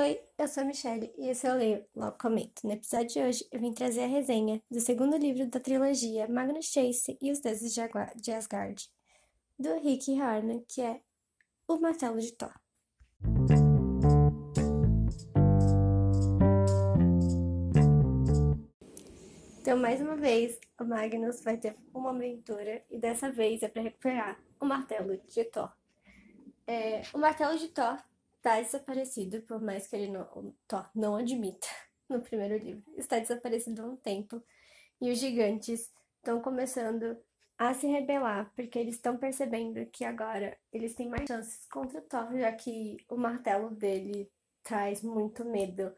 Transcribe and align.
Oi, 0.00 0.18
eu 0.38 0.48
sou 0.48 0.62
a 0.62 0.66
Michelle 0.66 1.12
e 1.18 1.28
esse 1.28 1.46
eu 1.46 1.54
leio, 1.54 1.84
logo 1.94 2.16
comento. 2.16 2.66
No 2.66 2.72
episódio 2.72 3.08
de 3.08 3.20
hoje 3.20 3.46
eu 3.52 3.60
vim 3.60 3.70
trazer 3.70 4.04
a 4.04 4.06
resenha 4.06 4.62
do 4.70 4.80
segundo 4.80 5.14
livro 5.14 5.46
da 5.46 5.60
trilogia 5.60 6.26
Magnus 6.26 6.72
Chase 6.72 7.18
e 7.20 7.30
os 7.30 7.40
Deuses 7.40 7.74
de 8.16 8.32
Asgard, 8.32 8.90
do 9.58 9.78
Rick 9.80 10.18
Harlan, 10.18 10.62
que 10.66 10.80
é 10.80 11.02
O 11.68 11.76
Martelo 11.76 12.18
de 12.18 12.32
Thor. 12.32 12.54
Então, 19.60 19.76
mais 19.76 20.00
uma 20.00 20.16
vez, 20.16 20.58
o 20.80 20.84
Magnus 20.86 21.44
vai 21.44 21.58
ter 21.58 21.76
uma 21.92 22.08
aventura 22.08 22.82
e 22.88 22.96
dessa 22.96 23.30
vez 23.30 23.62
é 23.62 23.68
para 23.68 23.82
recuperar 23.82 24.40
o 24.58 24.64
Martelo 24.64 25.20
de 25.28 25.44
Thor. 25.44 25.70
É, 26.66 27.02
o 27.12 27.18
Martelo 27.18 27.58
de 27.58 27.68
Thor 27.68 27.98
está 28.40 28.60
desaparecido, 28.60 29.42
por 29.42 29.60
mais 29.60 29.86
que 29.86 29.94
ele 29.94 30.10
não, 30.10 30.54
Thor 30.66 30.90
não 30.94 31.14
admita 31.14 31.68
no 32.08 32.20
primeiro 32.20 32.56
livro. 32.56 32.82
Está 32.96 33.18
desaparecido 33.18 33.82
há 33.82 33.86
um 33.86 33.96
tempo 33.96 34.42
e 35.00 35.10
os 35.10 35.18
gigantes 35.18 35.92
estão 36.16 36.40
começando 36.40 37.16
a 37.58 37.74
se 37.74 37.86
rebelar 37.86 38.50
porque 38.56 38.78
eles 38.78 38.94
estão 38.94 39.18
percebendo 39.18 39.84
que 39.86 40.04
agora 40.04 40.56
eles 40.72 40.94
têm 40.94 41.08
mais 41.08 41.28
chances 41.28 41.66
contra 41.66 42.00
Thor, 42.00 42.36
já 42.38 42.50
que 42.52 42.96
o 43.08 43.16
martelo 43.16 43.70
dele 43.70 44.30
traz 44.62 45.02
muito 45.02 45.44
medo 45.44 45.94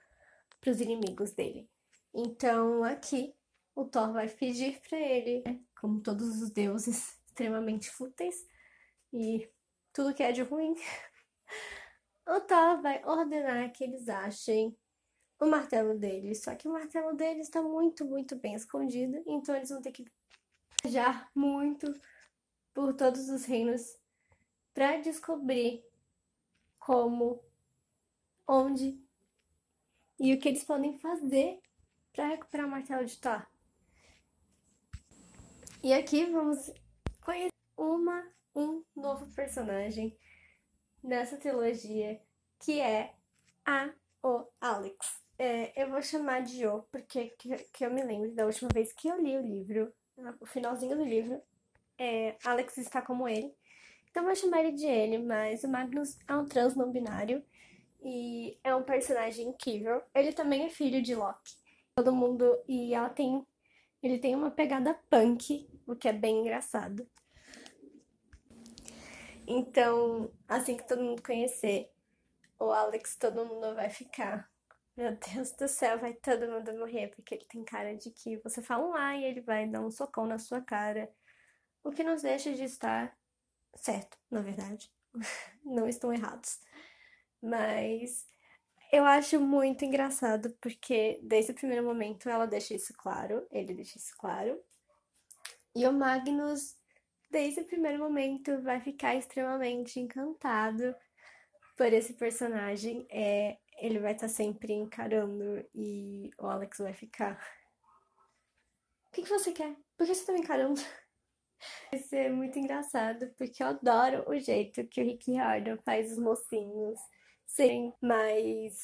para 0.60 0.70
os 0.70 0.80
inimigos 0.80 1.30
dele. 1.30 1.70
Então 2.12 2.82
aqui 2.82 3.34
o 3.74 3.84
Thor 3.84 4.12
vai 4.12 4.28
pedir 4.28 4.80
para 4.88 4.98
ele, 4.98 5.42
né, 5.46 5.60
como 5.80 6.00
todos 6.00 6.42
os 6.42 6.50
deuses 6.50 7.16
extremamente 7.28 7.88
fúteis 7.88 8.46
e 9.12 9.48
tudo 9.92 10.14
que 10.14 10.22
é 10.22 10.32
de 10.32 10.42
ruim, 10.42 10.74
o 12.26 12.40
Thor 12.40 12.80
vai 12.80 13.04
ordenar 13.04 13.72
que 13.72 13.84
eles 13.84 14.08
achem 14.08 14.76
o 15.40 15.46
martelo 15.46 15.98
deles. 15.98 16.42
Só 16.42 16.54
que 16.54 16.68
o 16.68 16.72
martelo 16.72 17.14
deles 17.14 17.48
está 17.48 17.62
muito, 17.62 18.04
muito 18.04 18.36
bem 18.36 18.54
escondido. 18.54 19.22
Então 19.26 19.54
eles 19.54 19.70
vão 19.70 19.82
ter 19.82 19.92
que 19.92 20.04
viajar 20.82 21.30
muito 21.34 21.92
por 22.72 22.94
todos 22.94 23.28
os 23.28 23.44
reinos 23.44 23.96
para 24.72 24.98
descobrir 24.98 25.84
como, 26.78 27.42
onde 28.46 29.00
e 30.18 30.32
o 30.32 30.38
que 30.38 30.48
eles 30.48 30.64
podem 30.64 30.98
fazer 30.98 31.60
para 32.12 32.28
recuperar 32.28 32.66
o 32.66 32.70
martelo 32.70 33.04
de 33.04 33.18
Thor. 33.18 33.44
E 35.82 35.92
aqui 35.92 36.26
vamos 36.26 36.70
conhecer 37.20 37.50
uma, 37.76 38.24
um 38.54 38.84
novo 38.94 39.26
personagem 39.34 40.16
nessa 41.02 41.36
trilogia, 41.36 42.20
que 42.60 42.80
é 42.80 43.14
a 43.64 43.90
o 44.22 44.46
Alex. 44.60 45.20
É, 45.38 45.82
eu 45.82 45.90
vou 45.90 46.00
chamar 46.00 46.42
de 46.42 46.66
O, 46.66 46.82
porque 46.92 47.34
que, 47.38 47.56
que, 47.72 47.84
eu 47.84 47.92
me 47.92 48.02
lembro 48.02 48.30
da 48.32 48.46
última 48.46 48.70
vez 48.72 48.92
que 48.92 49.08
eu 49.08 49.20
li 49.20 49.36
o 49.36 49.42
livro, 49.42 49.92
o 50.40 50.46
finalzinho 50.46 50.96
do 50.96 51.04
livro, 51.04 51.42
é, 51.98 52.36
Alex 52.44 52.78
está 52.78 53.02
como 53.02 53.28
ele. 53.28 53.52
Então 54.08 54.22
eu 54.22 54.26
vou 54.26 54.36
chamar 54.36 54.60
ele 54.60 54.72
de 54.72 54.86
ele, 54.86 55.18
mas 55.18 55.64
o 55.64 55.68
Magnus 55.68 56.16
é 56.28 56.36
um 56.36 56.46
trans 56.46 56.76
não 56.76 56.92
binário 56.92 57.44
e 58.00 58.58
é 58.62 58.74
um 58.74 58.82
personagem 58.82 59.48
incrível. 59.48 60.02
Ele 60.14 60.32
também 60.32 60.64
é 60.64 60.70
filho 60.70 61.02
de 61.02 61.14
Loki. 61.14 61.56
Todo 61.96 62.14
mundo 62.14 62.44
e 62.68 62.94
ela 62.94 63.08
tem 63.08 63.44
ele 64.02 64.18
tem 64.18 64.34
uma 64.34 64.50
pegada 64.50 64.98
punk, 65.08 65.68
o 65.86 65.94
que 65.94 66.08
é 66.08 66.12
bem 66.12 66.40
engraçado. 66.40 67.06
Então, 69.54 70.32
assim 70.48 70.78
que 70.78 70.88
todo 70.88 71.02
mundo 71.02 71.22
conhecer 71.22 71.92
o 72.58 72.72
Alex, 72.72 73.16
todo 73.16 73.44
mundo 73.44 73.74
vai 73.74 73.90
ficar. 73.90 74.50
Meu 74.96 75.14
Deus 75.14 75.52
do 75.52 75.68
céu, 75.68 75.98
vai 75.98 76.14
todo 76.14 76.48
mundo 76.48 76.72
morrer, 76.78 77.08
porque 77.08 77.34
ele 77.34 77.44
tem 77.44 77.62
cara 77.62 77.94
de 77.94 78.10
que 78.10 78.38
você 78.38 78.62
fala 78.62 78.86
um 78.86 78.94
A 78.94 79.14
e 79.14 79.24
ele 79.24 79.42
vai 79.42 79.68
dar 79.68 79.82
um 79.82 79.90
socão 79.90 80.26
na 80.26 80.38
sua 80.38 80.62
cara. 80.62 81.10
O 81.84 81.90
que 81.90 82.02
nos 82.02 82.22
deixa 82.22 82.54
de 82.54 82.64
estar 82.64 83.14
certo, 83.74 84.16
na 84.30 84.40
verdade. 84.40 84.90
Não 85.62 85.86
estão 85.86 86.14
errados. 86.14 86.58
Mas 87.42 88.26
eu 88.90 89.04
acho 89.04 89.38
muito 89.38 89.84
engraçado 89.84 90.56
porque 90.62 91.20
desde 91.22 91.52
o 91.52 91.54
primeiro 91.54 91.84
momento 91.84 92.26
ela 92.26 92.46
deixa 92.46 92.72
isso 92.74 92.94
claro, 92.96 93.46
ele 93.50 93.74
deixa 93.74 93.98
isso 93.98 94.16
claro. 94.16 94.58
E 95.74 95.86
o 95.86 95.92
Magnus 95.92 96.74
desde 97.32 97.62
o 97.62 97.64
primeiro 97.64 97.98
momento 97.98 98.60
vai 98.62 98.78
ficar 98.80 99.16
extremamente 99.16 99.98
encantado 99.98 100.94
por 101.76 101.90
esse 101.90 102.12
personagem. 102.12 103.06
É, 103.10 103.58
ele 103.78 103.98
vai 103.98 104.12
estar 104.12 104.28
tá 104.28 104.32
sempre 104.32 104.74
encarando 104.74 105.66
e 105.74 106.30
o 106.38 106.46
Alex 106.46 106.78
vai 106.78 106.92
ficar. 106.92 107.42
O 109.08 109.12
que, 109.12 109.22
que 109.22 109.28
você 109.28 109.50
quer? 109.50 109.74
Por 109.96 110.06
que 110.06 110.14
você 110.14 110.26
tá 110.26 110.32
me 110.32 110.40
encarando? 110.40 110.80
Vai 111.92 112.00
ser 112.00 112.28
muito 112.32 112.58
engraçado, 112.58 113.32
porque 113.38 113.62
eu 113.62 113.68
adoro 113.68 114.28
o 114.28 114.36
jeito 114.36 114.84
que 114.88 115.00
o 115.00 115.04
Rick 115.04 115.30
Riordan 115.30 115.78
faz 115.84 116.10
os 116.10 116.18
mocinhos 116.18 116.98
serem 117.46 117.94
mais. 118.00 118.80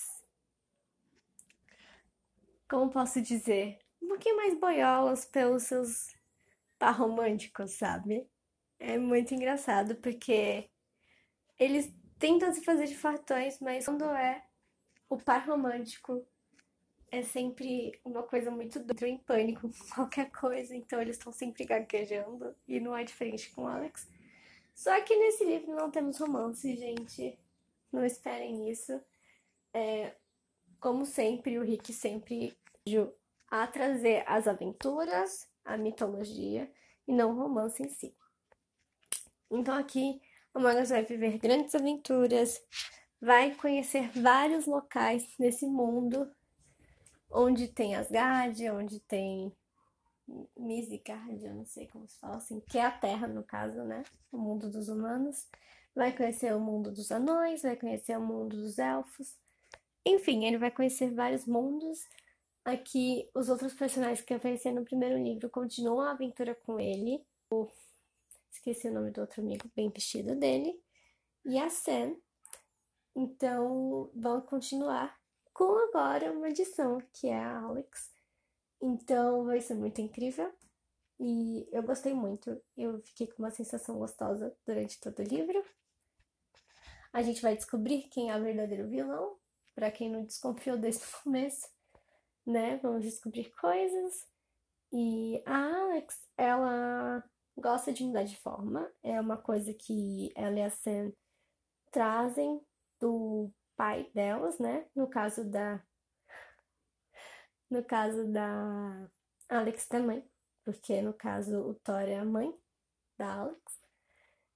Como 2.70 2.88
posso 2.88 3.20
dizer? 3.20 3.80
Um 4.00 4.06
pouquinho 4.06 4.36
mais 4.36 4.56
boiolas 4.60 5.24
pelos 5.24 5.64
seus 5.64 6.14
par 6.78 6.92
românticos, 6.92 7.72
sabe? 7.72 8.30
É 8.78 8.98
muito 8.98 9.34
engraçado 9.34 9.96
porque 9.96 10.68
eles 11.58 11.92
tentam 12.18 12.52
se 12.52 12.64
fazer 12.64 12.86
de 12.86 12.96
fartões, 12.96 13.58
mas 13.60 13.84
quando 13.84 14.04
é 14.04 14.44
o 15.08 15.16
par 15.16 15.46
romântico 15.46 16.24
é 17.10 17.22
sempre 17.22 17.98
uma 18.04 18.22
coisa 18.22 18.50
muito 18.50 18.78
doida, 18.80 19.08
em 19.08 19.18
pânico 19.18 19.68
com 19.68 19.88
qualquer 19.94 20.30
coisa, 20.30 20.74
então 20.76 21.00
eles 21.00 21.16
estão 21.16 21.32
sempre 21.32 21.64
gaguejando 21.64 22.54
e 22.66 22.78
não 22.78 22.96
é 22.96 23.02
diferente 23.04 23.50
com 23.50 23.62
o 23.62 23.66
Alex. 23.66 24.08
Só 24.74 25.00
que 25.00 25.16
nesse 25.16 25.44
livro 25.44 25.74
não 25.74 25.90
temos 25.90 26.18
romance, 26.18 26.76
gente. 26.76 27.36
Não 27.90 28.04
esperem 28.04 28.70
isso. 28.70 29.00
É, 29.72 30.14
como 30.78 31.04
sempre, 31.04 31.58
o 31.58 31.64
Rick 31.64 31.92
sempre 31.92 32.56
a 33.50 33.66
trazer 33.66 34.22
as 34.26 34.46
aventuras, 34.46 35.48
a 35.64 35.76
mitologia 35.76 36.70
e 37.06 37.12
não 37.12 37.32
o 37.32 37.34
romance 37.34 37.82
em 37.82 37.88
si. 37.88 38.14
Então 39.50 39.74
aqui 39.74 40.20
o 40.54 40.60
Magnus 40.60 40.90
vai 40.90 41.04
viver 41.04 41.38
grandes 41.38 41.74
aventuras, 41.74 42.60
vai 43.20 43.54
conhecer 43.54 44.10
vários 44.10 44.66
locais 44.66 45.26
nesse 45.38 45.66
mundo 45.66 46.30
onde 47.30 47.68
tem 47.68 47.94
Asgard, 47.94 48.70
onde 48.70 49.00
tem 49.00 49.52
Misgard, 50.56 51.44
eu 51.44 51.54
não 51.54 51.64
sei 51.64 51.86
como 51.86 52.08
se 52.08 52.18
fala 52.18 52.36
assim, 52.36 52.60
que 52.60 52.78
é 52.78 52.84
a 52.84 52.90
Terra 52.90 53.26
no 53.26 53.42
caso, 53.42 53.82
né? 53.84 54.02
O 54.30 54.38
mundo 54.38 54.70
dos 54.70 54.88
humanos. 54.88 55.46
Vai 55.94 56.12
conhecer 56.12 56.54
o 56.54 56.60
mundo 56.60 56.92
dos 56.92 57.10
anões, 57.10 57.62
vai 57.62 57.76
conhecer 57.76 58.16
o 58.16 58.20
mundo 58.20 58.56
dos 58.56 58.78
elfos. 58.78 59.36
Enfim, 60.04 60.44
ele 60.44 60.58
vai 60.58 60.70
conhecer 60.70 61.12
vários 61.12 61.46
mundos. 61.46 62.06
Aqui, 62.64 63.28
os 63.34 63.48
outros 63.48 63.74
personagens 63.74 64.20
que 64.20 64.34
apareceram 64.34 64.76
no 64.76 64.84
primeiro 64.84 65.16
livro 65.16 65.50
continuam 65.50 66.00
a 66.00 66.12
aventura 66.12 66.54
com 66.54 66.78
ele. 66.78 67.24
O 67.50 67.66
esqueci 68.50 68.88
o 68.88 68.92
nome 68.92 69.10
do 69.10 69.20
outro 69.20 69.40
amigo 69.40 69.70
bem 69.74 69.90
vestido 69.90 70.34
dele, 70.36 70.80
e 71.44 71.58
a 71.58 71.70
Sam. 71.70 72.16
Então, 73.14 74.10
vão 74.14 74.40
continuar 74.40 75.18
com 75.52 75.76
agora 75.88 76.32
uma 76.32 76.48
edição, 76.48 76.98
que 77.12 77.28
é 77.28 77.38
a 77.38 77.60
Alex. 77.60 78.12
Então, 78.80 79.44
vai 79.44 79.60
ser 79.60 79.74
muito 79.74 80.00
incrível. 80.00 80.52
E 81.18 81.68
eu 81.72 81.82
gostei 81.82 82.14
muito. 82.14 82.60
Eu 82.76 83.00
fiquei 83.00 83.26
com 83.26 83.42
uma 83.42 83.50
sensação 83.50 83.98
gostosa 83.98 84.56
durante 84.64 85.00
todo 85.00 85.18
o 85.18 85.24
livro. 85.24 85.64
A 87.12 87.22
gente 87.22 87.42
vai 87.42 87.56
descobrir 87.56 88.02
quem 88.08 88.30
é 88.30 88.36
o 88.36 88.42
verdadeiro 88.42 88.88
vilão, 88.88 89.36
para 89.74 89.90
quem 89.90 90.10
não 90.10 90.24
desconfiou 90.24 90.76
desde 90.76 91.02
o 91.04 91.22
começo, 91.24 91.66
né? 92.46 92.76
Vamos 92.82 93.02
descobrir 93.02 93.50
coisas. 93.60 94.28
E 94.92 95.42
a 95.44 95.80
Alex, 95.80 96.16
ela 96.36 97.24
gosta 97.60 97.92
de 97.92 98.04
mudar 98.04 98.24
de 98.24 98.36
forma. 98.36 98.90
É 99.02 99.20
uma 99.20 99.36
coisa 99.36 99.72
que 99.74 100.32
ela 100.34 100.58
e 100.58 100.62
a 100.62 100.70
Sam 100.70 101.12
trazem 101.90 102.60
do 103.00 103.50
pai 103.76 104.10
delas, 104.14 104.58
né? 104.58 104.86
No 104.94 105.08
caso 105.08 105.44
da. 105.44 105.82
No 107.70 107.84
caso 107.84 108.26
da 108.32 109.10
Alex 109.48 109.86
também, 109.86 110.26
porque 110.64 111.02
no 111.02 111.12
caso 111.12 111.60
o 111.60 111.74
Thor 111.74 112.00
é 112.00 112.16
a 112.16 112.24
mãe 112.24 112.52
da 113.18 113.34
Alex. 113.40 113.60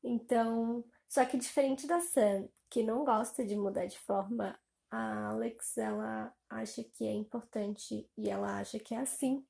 Então, 0.03 0.85
só 1.09 1.25
que 1.25 1.37
diferente 1.37 1.87
da 1.87 2.01
Sam, 2.01 2.49
que 2.71 2.83
não 2.83 3.05
gosta 3.05 3.45
de 3.45 3.55
mudar 3.55 3.85
de 3.85 3.99
forma, 3.99 4.59
a 4.91 5.29
Alex 5.29 5.77
ela 5.77 6.35
acha 6.49 6.83
que 6.83 7.07
é 7.07 7.13
importante 7.13 8.11
e 8.17 8.31
ela 8.31 8.59
acha 8.59 8.79
que 8.79 8.95
é 8.95 8.99
assim 8.99 9.47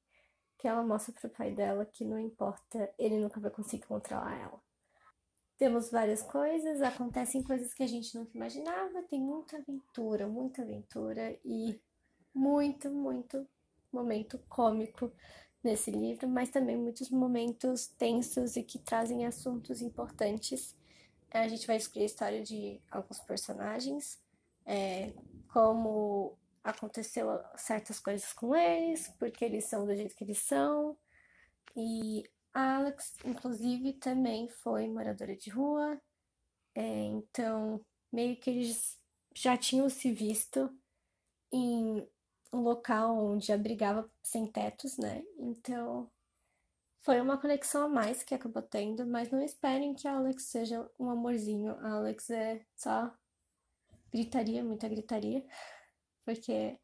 que 0.62 0.69
ela 0.69 0.85
mostra 0.85 1.12
pro 1.12 1.29
pai 1.29 1.50
dela 1.50 1.85
que 1.85 2.05
não 2.05 2.17
importa, 2.20 2.88
ele 2.97 3.19
nunca 3.19 3.41
vai 3.41 3.50
conseguir 3.50 3.85
controlar 3.85 4.38
ela. 4.38 4.62
temos 5.59 5.91
várias 5.91 6.23
coisas, 6.23 6.81
acontecem 6.81 7.43
coisas 7.43 7.75
que 7.75 7.82
a 7.82 7.87
gente 7.87 8.17
nunca 8.17 8.31
imaginava, 8.37 9.03
tem 9.03 9.20
muita 9.20 9.56
aventura, 9.56 10.29
muita 10.29 10.62
aventura 10.62 11.37
e 11.44 11.81
muito, 12.32 12.88
muito 12.91 13.44
momento 13.93 14.38
cômico 14.49 15.11
nesse 15.64 15.91
livro, 15.91 16.29
mas 16.29 16.49
também 16.49 16.76
muitos 16.76 17.11
momentos 17.11 17.88
tensos 17.99 18.55
e 18.56 18.62
que 18.62 18.79
trazem 18.79 19.26
assuntos 19.26 19.82
importantes. 19.82 20.76
A 21.32 21.49
gente 21.49 21.67
vai 21.67 21.76
descobrir 21.76 22.05
a 22.05 22.06
história 22.06 22.43
de 22.43 22.81
alguns 22.88 23.19
personagens, 23.19 24.20
é, 24.64 25.12
como 25.49 26.38
aconteceu 26.64 27.29
certas 27.56 27.99
coisas 28.00 28.32
com 28.32 28.55
eles, 28.55 29.09
porque 29.19 29.44
eles 29.44 29.64
são 29.64 29.87
do 29.87 29.94
jeito 29.94 30.14
que 30.14 30.25
eles 30.25 30.38
são. 30.38 30.97
E 31.76 32.25
a 32.55 32.76
Alex, 32.76 33.14
inclusive, 33.25 33.94
também 33.94 34.49
foi 34.49 34.88
moradora 34.88 35.37
de 35.37 35.50
rua, 35.50 36.00
é, 36.75 37.05
então 37.06 37.85
meio 38.12 38.37
que 38.37 38.50
eles 38.50 38.99
já 39.35 39.56
tinham 39.56 39.88
se 39.88 40.12
visto 40.12 40.70
em 41.50 42.06
um 42.53 42.61
local 42.61 43.17
onde 43.17 43.53
abrigava 43.53 44.09
sem 44.23 44.47
tetos, 44.47 44.99
né? 44.99 45.25
Então 45.38 46.11
foi 47.00 47.20
uma 47.20 47.38
conexão 47.38 47.85
a 47.85 47.88
mais 47.88 48.23
que 48.23 48.35
acabou 48.35 48.62
tendo, 48.62 49.06
mas 49.06 49.31
não 49.31 49.43
esperem 49.43 49.94
que 49.94 50.06
a 50.06 50.17
Alex 50.17 50.44
seja 50.44 50.88
um 50.99 51.11
amorzinho. 51.11 51.73
A 51.81 51.94
Alex 51.94 52.31
é 52.31 52.64
só 52.76 53.12
gritaria, 54.11 54.62
muita 54.62 54.88
gritaria, 54.88 55.44
porque 56.25 56.79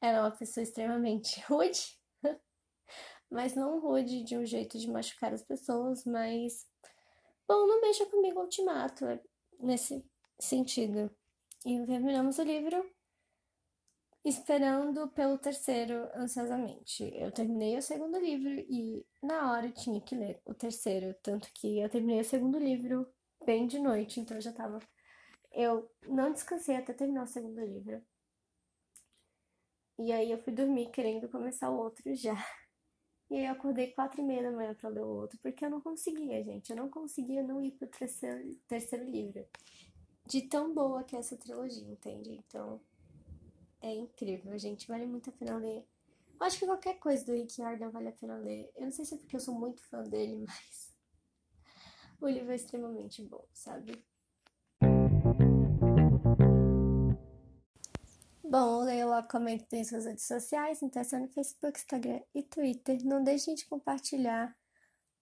ela 0.00 0.18
é 0.18 0.20
uma 0.20 0.30
pessoa 0.30 0.62
extremamente 0.62 1.40
rude, 1.48 1.96
mas 3.30 3.54
não 3.54 3.80
rude 3.80 4.22
de 4.24 4.36
um 4.36 4.44
jeito 4.44 4.78
de 4.78 4.90
machucar 4.90 5.32
as 5.32 5.42
pessoas, 5.42 6.04
mas 6.04 6.66
bom, 7.48 7.66
não 7.66 7.80
mexa 7.80 8.06
comigo 8.06 8.40
ultimato, 8.40 9.06
é 9.06 9.20
nesse 9.60 10.04
sentido. 10.38 11.10
E 11.64 11.84
terminamos 11.84 12.38
o 12.38 12.42
livro 12.42 12.84
esperando 14.24 15.08
pelo 15.08 15.38
terceiro 15.38 16.08
ansiosamente. 16.16 17.08
Eu 17.14 17.30
terminei 17.30 17.78
o 17.78 17.82
segundo 17.82 18.18
livro 18.18 18.50
e 18.50 19.06
na 19.22 19.52
hora 19.52 19.66
eu 19.66 19.72
tinha 19.72 20.00
que 20.00 20.16
ler 20.16 20.40
o 20.44 20.52
terceiro, 20.52 21.14
tanto 21.22 21.48
que 21.54 21.78
eu 21.78 21.88
terminei 21.88 22.20
o 22.20 22.24
segundo 22.24 22.58
livro 22.58 23.06
bem 23.44 23.68
de 23.68 23.78
noite, 23.78 24.18
então 24.18 24.36
eu 24.36 24.40
já 24.40 24.52
tava. 24.52 24.80
Eu 25.52 25.88
não 26.08 26.32
descansei 26.32 26.76
até 26.76 26.92
terminar 26.92 27.22
o 27.22 27.28
segundo 27.28 27.60
livro. 27.60 28.02
E 29.98 30.12
aí 30.12 30.30
eu 30.30 30.38
fui 30.38 30.52
dormir 30.52 30.90
querendo 30.90 31.28
começar 31.28 31.70
o 31.70 31.78
outro 31.78 32.14
já. 32.14 32.34
E 33.30 33.34
aí 33.34 33.46
eu 33.46 33.52
acordei 33.52 33.92
quatro 33.92 34.20
e 34.20 34.24
meia 34.24 34.42
da 34.42 34.52
manhã 34.52 34.74
pra 34.74 34.88
ler 34.88 35.02
o 35.02 35.08
outro, 35.08 35.38
porque 35.42 35.64
eu 35.64 35.70
não 35.70 35.80
conseguia, 35.80 36.44
gente. 36.44 36.70
Eu 36.70 36.76
não 36.76 36.88
conseguia 36.88 37.42
não 37.42 37.60
ir 37.60 37.72
pro 37.72 37.88
terceiro, 37.88 38.54
terceiro 38.68 39.04
livro. 39.04 39.44
De 40.26 40.42
tão 40.42 40.72
boa 40.72 41.02
que 41.02 41.16
é 41.16 41.18
essa 41.18 41.36
trilogia, 41.36 41.88
entende? 41.88 42.32
Então, 42.32 42.80
é 43.80 43.92
incrível, 43.92 44.56
gente. 44.58 44.86
Vale 44.86 45.06
muito 45.06 45.30
a 45.30 45.32
pena 45.32 45.56
ler. 45.56 45.84
Eu 46.38 46.46
acho 46.46 46.58
que 46.58 46.66
qualquer 46.66 46.98
coisa 46.98 47.24
do 47.24 47.32
Rick 47.32 47.56
Riordan 47.60 47.90
vale 47.90 48.08
a 48.08 48.12
pena 48.12 48.36
ler. 48.36 48.70
Eu 48.76 48.84
não 48.84 48.92
sei 48.92 49.04
se 49.04 49.14
é 49.14 49.18
porque 49.18 49.36
eu 49.36 49.40
sou 49.40 49.54
muito 49.54 49.82
fã 49.88 50.02
dele, 50.02 50.36
mas 50.46 50.94
o 52.20 52.28
livro 52.28 52.52
é 52.52 52.56
extremamente 52.56 53.22
bom, 53.22 53.44
sabe? 53.52 54.04
Bom, 58.48 58.78
o 58.78 58.84
Leila 58.84 59.24
comenta 59.24 59.76
em 59.76 59.82
suas 59.82 60.06
redes 60.06 60.24
sociais, 60.24 60.80
então 60.80 61.02
é 61.02 61.18
no 61.18 61.28
Facebook, 61.28 61.80
Instagram 61.80 62.20
e 62.32 62.44
Twitter. 62.44 63.04
Não 63.04 63.24
deixem 63.24 63.56
de 63.56 63.66
compartilhar 63.66 64.56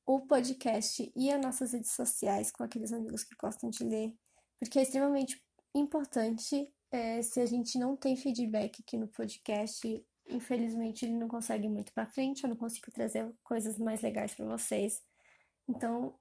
o 0.04 0.20
podcast 0.26 1.10
e 1.16 1.32
as 1.32 1.40
nossas 1.40 1.72
redes 1.72 1.92
sociais 1.92 2.50
com 2.50 2.62
aqueles 2.62 2.92
amigos 2.92 3.24
que 3.24 3.34
gostam 3.36 3.70
de 3.70 3.82
ler, 3.82 4.14
porque 4.60 4.78
é 4.78 4.82
extremamente 4.82 5.42
importante 5.74 6.70
é, 6.90 7.22
se 7.22 7.40
a 7.40 7.46
gente 7.46 7.78
não 7.78 7.96
tem 7.96 8.14
feedback 8.14 8.82
aqui 8.82 8.98
no 8.98 9.08
podcast, 9.08 10.06
infelizmente 10.28 11.06
ele 11.06 11.14
não 11.14 11.26
consegue 11.26 11.66
muito 11.66 11.94
para 11.94 12.04
frente, 12.04 12.44
eu 12.44 12.50
não 12.50 12.56
consigo 12.56 12.90
trazer 12.92 13.34
coisas 13.42 13.78
mais 13.78 14.02
legais 14.02 14.34
para 14.34 14.44
vocês. 14.44 15.02
Então, 15.66 16.14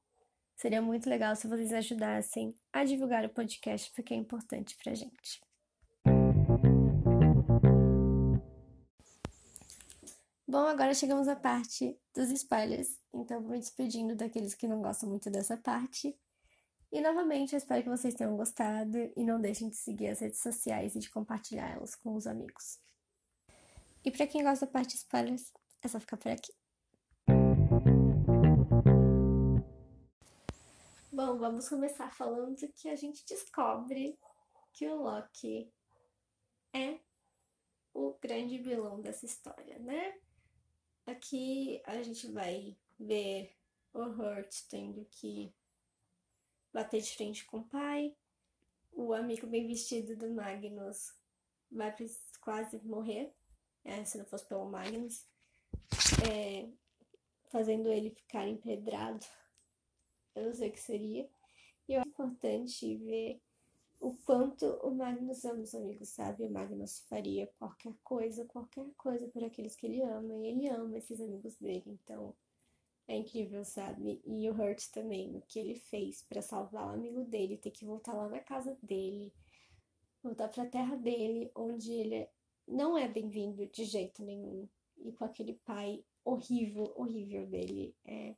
seria 0.55 0.81
muito 0.81 1.09
legal 1.09 1.35
se 1.35 1.49
vocês 1.49 1.73
ajudassem 1.73 2.55
a 2.71 2.85
divulgar 2.85 3.25
o 3.25 3.29
podcast, 3.29 3.91
porque 3.93 4.13
é 4.13 4.17
importante 4.17 4.77
pra 4.81 4.93
gente. 4.93 5.41
Bom, 10.53 10.67
agora 10.67 10.93
chegamos 10.93 11.27
à 11.27 11.35
parte 11.35 11.99
dos 12.13 12.29
spoilers, 12.29 12.99
então 13.11 13.41
vou 13.41 13.53
me 13.53 13.59
despedindo 13.59 14.15
daqueles 14.15 14.53
que 14.53 14.67
não 14.67 14.83
gostam 14.83 15.09
muito 15.09 15.27
dessa 15.31 15.57
parte 15.57 16.15
e 16.91 17.01
novamente, 17.01 17.53
eu 17.53 17.57
espero 17.57 17.81
que 17.81 17.89
vocês 17.89 18.13
tenham 18.13 18.37
gostado 18.37 19.11
e 19.17 19.23
não 19.23 19.41
deixem 19.41 19.67
de 19.67 19.75
seguir 19.75 20.09
as 20.09 20.19
redes 20.19 20.39
sociais 20.43 20.93
e 20.93 20.99
de 20.99 21.09
compartilhar 21.09 21.71
elas 21.71 21.95
com 21.95 22.13
os 22.13 22.27
amigos. 22.27 22.79
E 24.05 24.11
para 24.11 24.27
quem 24.27 24.43
gosta 24.43 24.67
da 24.67 24.71
parte 24.71 24.89
de 24.91 24.97
spoilers, 24.97 25.51
é 25.81 25.87
só 25.87 25.99
ficar 25.99 26.17
por 26.17 26.31
aqui. 26.31 26.53
Bom, 31.11 31.35
vamos 31.39 31.67
começar 31.67 32.11
falando 32.11 32.71
que 32.75 32.89
a 32.89 32.95
gente 32.95 33.25
descobre 33.25 34.19
que 34.71 34.87
o 34.87 35.01
Loki 35.01 35.73
é 36.71 36.99
o 37.91 38.15
grande 38.21 38.59
vilão 38.59 39.01
dessa 39.01 39.25
história, 39.25 39.79
né? 39.79 40.13
Aqui 41.05 41.81
a 41.85 42.01
gente 42.01 42.27
vai 42.31 42.75
ver 42.97 43.53
o 43.93 44.03
Hurt 44.03 44.63
tendo 44.69 45.05
que 45.11 45.53
bater 46.71 47.01
de 47.01 47.15
frente 47.15 47.45
com 47.45 47.59
o 47.59 47.63
pai. 47.65 48.15
O 48.91 49.13
amigo 49.13 49.45
bem 49.45 49.67
vestido 49.67 50.15
do 50.15 50.29
Magnus 50.29 51.13
vai 51.69 51.93
quase 52.39 52.79
morrer, 52.85 53.33
é, 53.83 54.05
se 54.05 54.17
não 54.17 54.25
fosse 54.25 54.45
pelo 54.45 54.69
Magnus, 54.69 55.25
é, 56.31 56.69
fazendo 57.51 57.89
ele 57.89 58.09
ficar 58.09 58.47
empedrado. 58.47 59.25
Eu 60.35 60.47
não 60.47 60.53
sei 60.53 60.69
o 60.69 60.71
que 60.71 60.79
seria. 60.79 61.29
E 61.87 61.95
é 61.95 62.01
importante 62.01 62.95
ver 62.97 63.41
o 64.03 64.13
quanto 64.25 64.65
o 64.83 64.93
Magnus 64.93 65.45
ama 65.45 65.61
os 65.61 65.73
amigos, 65.73 66.09
sabe? 66.09 66.43
O 66.43 66.51
Magnus 66.51 66.99
faria 67.07 67.47
qualquer 67.57 67.93
coisa, 68.03 68.43
qualquer 68.43 68.85
coisa 68.97 69.29
por 69.29 69.41
aqueles 69.41 69.77
que 69.77 69.85
ele 69.85 70.01
ama, 70.01 70.35
e 70.35 70.47
ele 70.47 70.67
ama 70.67 70.97
esses 70.97 71.21
amigos 71.21 71.55
dele. 71.55 71.83
Então, 71.87 72.35
é 73.07 73.15
incrível, 73.15 73.63
sabe? 73.63 74.21
E 74.25 74.49
o 74.49 74.53
Hurt 74.53 74.89
também, 74.91 75.37
o 75.37 75.41
que 75.47 75.57
ele 75.57 75.75
fez 75.75 76.21
para 76.21 76.41
salvar 76.41 76.87
o 76.87 76.93
amigo 76.93 77.23
dele, 77.23 77.57
ter 77.57 77.71
que 77.71 77.85
voltar 77.85 78.13
lá 78.13 78.27
na 78.27 78.41
casa 78.41 78.77
dele, 78.83 79.31
voltar 80.21 80.49
para 80.49 80.63
a 80.63 80.69
terra 80.69 80.97
dele, 80.97 81.49
onde 81.55 81.93
ele 81.93 82.27
não 82.67 82.97
é 82.97 83.07
bem-vindo 83.07 83.65
de 83.67 83.85
jeito 83.85 84.21
nenhum. 84.21 84.67
E 84.97 85.13
com 85.13 85.23
aquele 85.23 85.53
pai 85.65 86.03
horrível, 86.25 86.91
horrível 86.97 87.47
dele. 87.47 87.95
É 88.03 88.35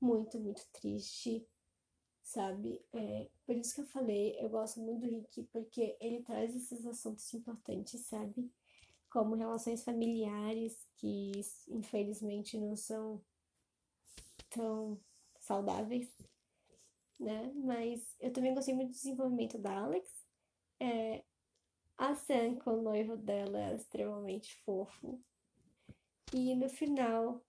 muito, 0.00 0.40
muito 0.40 0.66
triste, 0.72 1.46
sabe? 2.32 2.84
É, 2.92 3.28
por 3.46 3.56
isso 3.56 3.74
que 3.74 3.82
eu 3.82 3.86
falei, 3.86 4.36
eu 4.40 4.48
gosto 4.48 4.80
muito 4.80 5.00
do 5.00 5.10
Rick, 5.10 5.42
porque 5.52 5.96
ele 6.00 6.22
traz 6.22 6.54
esses 6.54 6.84
assuntos 6.86 7.32
importantes, 7.34 8.00
sabe? 8.06 8.50
Como 9.10 9.34
relações 9.34 9.84
familiares, 9.84 10.76
que 10.96 11.32
infelizmente 11.68 12.58
não 12.58 12.74
são 12.76 13.22
tão 14.50 14.98
saudáveis, 15.38 16.08
né? 17.18 17.52
Mas 17.54 18.16
eu 18.20 18.32
também 18.32 18.54
gostei 18.54 18.74
muito 18.74 18.90
do 18.90 18.94
desenvolvimento 18.94 19.58
da 19.58 19.78
Alex. 19.78 20.08
É, 20.80 21.22
a 21.98 22.14
Sam 22.14 22.56
com 22.56 22.78
o 22.78 22.82
noivo 22.82 23.16
dela 23.16 23.60
é 23.60 23.74
extremamente 23.74 24.56
fofo. 24.64 25.22
E 26.32 26.54
no 26.54 26.68
final, 26.68 27.44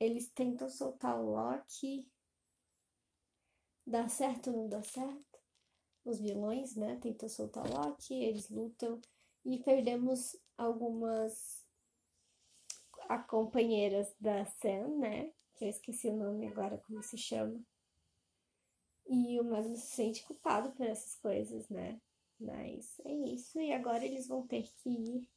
eles 0.00 0.28
tentam 0.30 0.68
soltar 0.70 1.20
o 1.20 1.30
Loki. 1.30 2.10
Dá 3.86 4.08
certo 4.08 4.50
ou 4.50 4.56
não 4.56 4.68
dá 4.68 4.82
certo? 4.82 5.38
Os 6.04 6.20
vilões, 6.20 6.76
né? 6.76 6.96
Tentam 7.00 7.28
soltar 7.28 7.64
o 7.66 7.72
Loki, 7.72 8.14
eles 8.14 8.48
lutam. 8.48 9.00
E 9.44 9.58
perdemos 9.58 10.36
algumas 10.56 11.64
companheiras 13.28 14.14
da 14.20 14.44
Sam, 14.46 14.98
né? 14.98 15.32
que 15.62 15.66
eu 15.66 15.70
esqueci 15.70 16.08
o 16.08 16.16
nome 16.16 16.48
agora, 16.48 16.78
como 16.78 17.00
se 17.02 17.16
chama. 17.16 17.60
E 19.06 19.38
o 19.40 19.44
Magnus 19.44 19.80
se 19.80 19.94
sente 19.94 20.24
culpado 20.24 20.72
por 20.72 20.86
essas 20.86 21.14
coisas, 21.20 21.68
né? 21.68 22.00
Mas 22.40 22.98
é 23.04 23.12
isso. 23.12 23.60
E 23.60 23.72
agora 23.72 24.04
eles 24.04 24.26
vão 24.26 24.44
ter 24.44 24.64
que 24.64 24.90
ir 24.90 25.30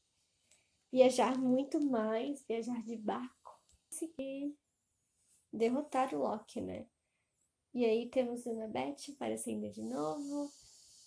viajar 0.92 1.38
muito 1.38 1.80
mais, 1.80 2.44
viajar 2.44 2.82
de 2.84 2.98
barco, 2.98 3.62
conseguir 3.88 4.58
derrotar 5.54 6.14
o 6.16 6.20
Loki, 6.20 6.62
né? 6.62 6.88
E 7.76 7.84
aí 7.84 8.10
temos 8.10 8.48
Annabeth 8.48 9.12
aparecendo 9.14 9.70
de 9.70 9.84
novo. 9.84 10.50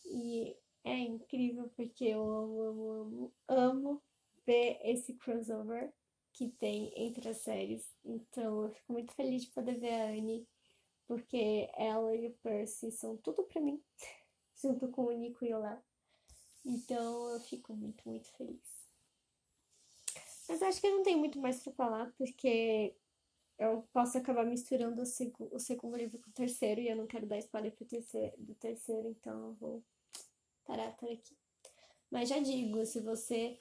E 0.05 0.55
é 0.85 0.99
incrível 0.99 1.71
porque 1.75 2.05
eu 2.05 2.23
amo, 2.23 2.61
amo, 2.61 2.93
amo, 2.93 3.33
amo 3.49 4.03
ver 4.45 4.79
esse 4.85 5.15
crossover 5.15 5.91
que 6.31 6.51
tem 6.51 6.93
entre 6.95 7.27
as 7.31 7.39
séries. 7.39 7.91
Então 8.05 8.65
eu 8.65 8.71
fico 8.71 8.93
muito 8.93 9.15
feliz 9.15 9.45
de 9.45 9.51
poder 9.51 9.79
ver 9.79 9.95
a 9.95 10.11
Anne 10.11 10.47
porque 11.07 11.71
ela 11.75 12.15
e 12.15 12.29
o 12.29 12.35
Percy 12.43 12.93
são 12.93 13.17
tudo 13.17 13.45
pra 13.45 13.63
mim, 13.63 13.83
junto 14.63 14.89
com 14.89 15.07
o 15.07 15.13
Nico 15.13 15.47
e 15.47 15.55
o 15.55 15.59
Léo. 15.59 15.81
Então 16.67 17.31
eu 17.31 17.41
fico 17.41 17.75
muito, 17.75 18.07
muito 18.07 18.31
feliz. 18.37 18.61
Mas 20.47 20.61
acho 20.61 20.83
que 20.83 20.87
eu 20.87 20.97
não 20.97 21.03
tenho 21.03 21.19
muito 21.19 21.39
mais 21.39 21.63
pra 21.63 21.73
falar, 21.73 22.13
porque 22.19 22.95
eu 23.59 23.83
posso 23.93 24.17
acabar 24.17 24.47
misturando 24.47 25.03
o, 25.03 25.07
seg 25.07 25.33
o 25.50 25.59
segundo 25.59 25.97
livro 25.97 26.19
com 26.21 26.31
o 26.31 26.33
terceiro 26.33 26.81
e 26.81 26.88
eu 26.88 26.97
não 26.97 27.07
quero 27.07 27.27
dar 27.27 27.38
spoiler 27.38 27.75
pro 27.75 27.85
terceiro, 27.85 28.33
do 28.38 28.55
terceiro, 28.55 29.09
então 29.09 29.49
eu 29.49 29.55
vou 29.55 29.85
parar 30.65 30.97
por 30.97 31.11
aqui. 31.11 31.37
Mas 32.11 32.29
já 32.29 32.38
digo, 32.38 32.85
se 32.87 33.00
você 33.00 33.59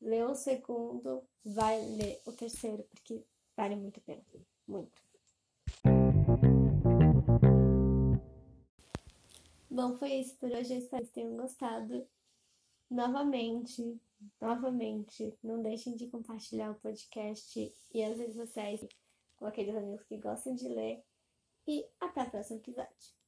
leu 0.00 0.30
o 0.30 0.34
segundo, 0.34 1.22
vai 1.44 1.80
ler 1.80 2.20
o 2.24 2.32
terceiro, 2.32 2.84
porque 2.84 3.24
vale 3.56 3.74
muito 3.74 3.98
a 3.98 4.02
pena. 4.02 4.22
Muito. 4.66 5.02
Bom, 9.68 9.96
foi 9.96 10.12
isso 10.14 10.36
por 10.36 10.50
hoje. 10.52 10.72
Eu 10.72 10.78
espero 10.78 11.04
que 11.04 11.12
tenham 11.12 11.36
gostado. 11.36 12.06
Novamente, 12.88 14.00
novamente, 14.40 15.36
não 15.42 15.60
deixem 15.60 15.96
de 15.96 16.06
compartilhar 16.06 16.70
o 16.70 16.76
podcast 16.76 17.74
e 17.92 18.02
as 18.04 18.16
redes 18.16 18.36
sociais 18.36 18.86
com 19.36 19.46
aqueles 19.46 19.74
amigos 19.76 20.04
que 20.04 20.18
gostam 20.18 20.54
de 20.54 20.68
ler. 20.68 21.04
E 21.66 21.86
até 22.00 22.22
o 22.22 22.30
próximo 22.30 22.58
episódio. 22.58 23.23